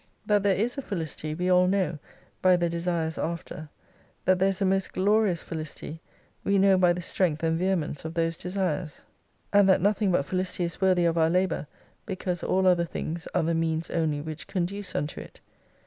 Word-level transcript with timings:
That 0.25 0.41
there 0.41 0.55
is 0.55 0.79
a 0.79 0.81
Felicity, 0.81 1.35
we 1.35 1.51
all 1.51 1.67
know 1.67 1.99
by 2.41 2.55
the 2.55 2.71
desires 2.71 3.19
after, 3.19 3.69
that 4.25 4.39
there 4.39 4.49
is 4.49 4.59
a 4.59 4.65
most 4.65 4.93
glorious 4.93 5.43
Felicity 5.43 6.01
we 6.43 6.57
know 6.57 6.75
by 6.75 6.91
the 6.91 7.03
strength 7.03 7.43
and 7.43 7.55
vehemence 7.55 8.03
of 8.03 8.15
those 8.15 8.35
desires. 8.35 9.01
And 9.53 9.69
that 9.69 9.79
nothing 9.79 10.11
but 10.11 10.25
Felicity 10.25 10.63
is 10.63 10.81
worthy 10.81 11.05
of 11.05 11.19
our 11.19 11.29
labour, 11.29 11.67
because 12.07 12.41
all 12.41 12.65
other 12.65 12.85
things 12.85 13.27
are 13.35 13.43
the 13.43 13.53
means 13.53 13.91
only 13.91 14.21
which 14.21 14.47
conduce 14.47 14.95
unto 14.95 15.21
it. 15.21 15.39